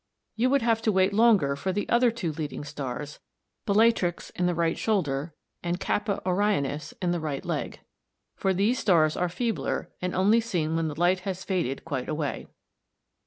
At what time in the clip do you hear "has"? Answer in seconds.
11.19-11.43